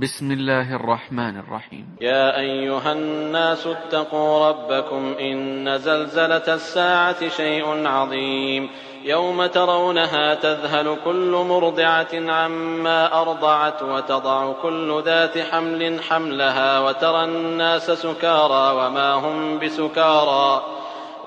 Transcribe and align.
بسم 0.00 0.30
الله 0.32 0.76
الرحمن 0.76 1.38
الرحيم. 1.38 1.96
يا 2.00 2.38
أيها 2.38 2.92
الناس 2.92 3.66
اتقوا 3.66 4.48
ربكم 4.48 5.14
إن 5.20 5.78
زلزلة 5.78 6.54
الساعة 6.54 7.28
شيء 7.28 7.86
عظيم. 7.86 8.70
يوم 9.04 9.46
ترونها 9.46 10.34
تذهل 10.34 10.96
كل 11.04 11.44
مرضعة 11.48 12.14
عما 12.14 13.22
أرضعت 13.22 13.82
وتضع 13.82 14.52
كل 14.62 15.02
ذات 15.04 15.38
حمل 15.38 16.02
حملها 16.02 16.80
وترى 16.80 17.24
الناس 17.24 17.90
سكارى 17.90 18.76
وما 18.76 19.12
هم 19.12 19.58
بسكارى. 19.58 20.62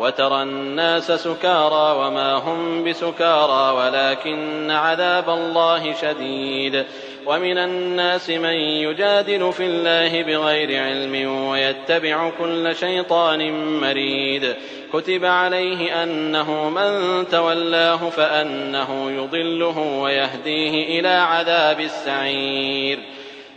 وترى 0.02 0.44
الناس 0.44 1.12
سكارى 1.12 2.00
وما 2.00 2.34
هم 2.34 2.84
بسكارى 2.84 3.78
ولكن 3.78 4.72
عذاب 4.72 5.30
الله 5.30 5.94
شديد. 5.94 6.86
ومن 7.26 7.58
الناس 7.58 8.30
من 8.30 8.54
يجادل 8.56 9.54
في 9.54 9.66
الله 9.66 10.24
بغير 10.24 10.84
علم 10.84 11.48
ويتبع 11.48 12.30
كل 12.40 12.76
شيطان 12.76 13.52
مريد. 13.80 14.56
كتب 14.94 15.26
عليه 15.26 16.04
أنه 16.04 16.70
من 16.70 17.28
تولاه 17.28 18.10
فأنه 18.10 19.12
يضله 19.12 19.80
ويهديه 19.80 21.00
إلى 21.00 21.08
عذاب 21.08 21.80
السعير. 21.80 23.00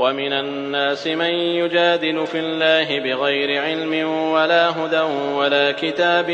ومن 0.00 0.32
الناس 0.32 1.06
من 1.06 1.34
يجادل 1.34 2.26
في 2.26 2.38
الله 2.38 2.98
بغير 2.98 3.62
علم 3.62 4.08
ولا 4.32 4.70
هدى 4.70 5.00
ولا 5.34 5.72
كتاب 5.72 6.30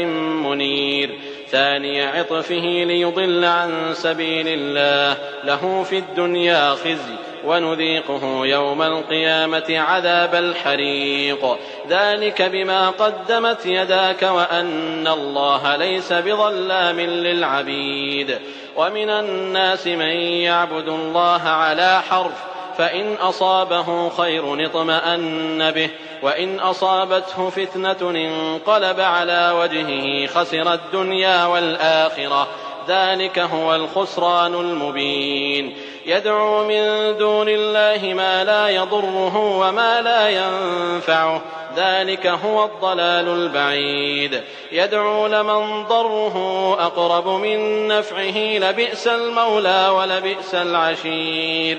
منير. 0.47 1.19
ثاني 1.51 2.03
عطفه 2.03 2.85
ليضل 2.85 3.45
عن 3.45 3.95
سبيل 3.95 4.49
الله. 4.49 5.17
له 5.45 5.83
في 5.83 5.99
الدنيا 5.99 6.71
خزي 6.71 7.17
ونذيقه 7.45 8.47
يوم 8.47 8.83
القيامة 8.83 9.65
عذاب 9.69 10.35
الحريق. 10.35 11.59
ذلك 11.91 12.43
بما 12.43 12.91
قدمت 12.91 13.67
يداك 13.67 14.23
وأن 14.23 15.07
الله 15.07 15.77
ليس 15.77 16.13
بظلام 16.13 17.01
للعبيد. 17.01 18.39
ومن 18.77 19.11
الناس 19.11 19.87
من 19.87 20.17
يعبد 20.47 20.89
الله 20.89 21.43
على 21.43 22.03
حرف 22.11 22.56
فإن 22.79 23.15
أصابه 23.15 24.09
خير 24.09 24.67
اطمأن 24.67 25.71
به 25.71 25.91
وإن 26.23 26.61
أصابته 26.61 27.51
فتنة 27.51 28.11
انقلب 28.11 29.01
على 29.01 29.53
وجهه 29.61 30.27
خسر 30.27 30.73
الدنيا 30.73 31.47
والآخرة. 31.47 32.49
ذلك 32.89 33.39
هو 33.39 33.75
الخسران 33.75 34.55
المبين. 34.55 35.77
يدعو 36.07 36.65
من 36.65 37.17
دون 37.19 37.49
الله 37.49 38.15
ما 38.15 38.45
لا 38.45 38.69
يضره 38.69 39.37
وما 39.37 40.03
لا 40.03 40.29
ينفعه. 40.29 41.43
ذلك 41.77 42.27
هو 42.27 42.65
الضلال 42.65 43.29
البعيد. 43.29 44.43
يدعو 44.73 45.27
لمن 45.27 45.85
ضره 45.85 46.73
أقرب 46.87 47.29
من 47.29 47.89
نفعه 47.89 48.59
لبئس 48.59 49.07
المولى 49.07 49.89
ولبئس 49.89 50.55
العشير. 50.55 51.79